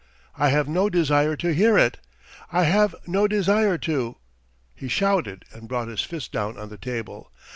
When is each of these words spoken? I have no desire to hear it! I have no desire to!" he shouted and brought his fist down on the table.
I 0.35 0.49
have 0.49 0.67
no 0.67 0.89
desire 0.89 1.35
to 1.35 1.53
hear 1.53 1.77
it! 1.77 1.99
I 2.51 2.63
have 2.63 2.95
no 3.05 3.27
desire 3.27 3.77
to!" 3.77 4.17
he 4.73 4.87
shouted 4.87 5.45
and 5.51 5.67
brought 5.67 5.89
his 5.89 6.01
fist 6.01 6.31
down 6.31 6.57
on 6.57 6.69
the 6.69 6.77
table. 6.79 7.31